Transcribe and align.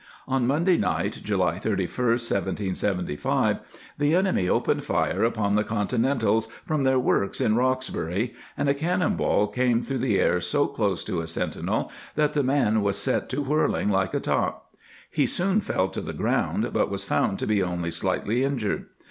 On 0.27 0.47
Monday 0.47 0.77
night, 0.77 1.21
July 1.23 1.59
31, 1.59 2.07
1775, 2.13 3.57
the 3.99 4.15
enemy 4.15 4.49
opened 4.49 4.83
fire 4.83 5.23
upon 5.23 5.53
the 5.53 5.63
Continentals 5.63 6.47
from 6.65 6.81
their 6.81 6.97
works 6.97 7.39
in 7.39 7.55
Roxbury, 7.55 8.33
and 8.57 8.67
a 8.67 8.73
cannon 8.73 9.15
ball 9.15 9.45
came 9.45 9.83
through 9.83 9.99
the 9.99 10.19
air 10.19 10.41
so 10.41 10.65
close 10.65 11.03
to 11.03 11.21
a 11.21 11.27
sentinel 11.27 11.91
that 12.15 12.33
the 12.33 12.41
man 12.41 12.81
was 12.81 12.97
set 12.97 13.29
to 13.29 13.43
whirling 13.43 13.91
like 13.91 14.15
a 14.15 14.19
top. 14.19 14.73
He 15.07 15.27
soon 15.27 15.61
fell 15.61 15.87
to 15.89 16.01
the 16.01 16.13
ground, 16.13 16.71
but 16.73 16.89
was 16.89 17.03
found 17.03 17.37
to 17.37 17.45
be 17.45 17.61
only 17.61 17.91
slightly 17.91 18.43
injured. 18.43 18.87